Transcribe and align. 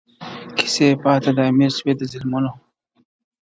کیسې 0.55 0.87
پاته 1.03 1.31
د 1.37 1.39
امیر 1.51 1.71
سوې 1.77 1.93
د 1.99 2.01
ظلمونو، 2.11 2.51